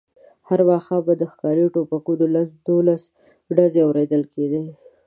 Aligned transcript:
هر 0.47 0.59
ماښام 0.69 1.01
به 1.07 1.13
د 1.17 1.23
ښکاري 1.31 1.65
ټوپکو 1.73 2.13
لس 2.35 2.49
دولس 2.67 3.03
ډزې 3.55 3.81
اورېدل 3.87 4.23
کېدې. 4.33 4.63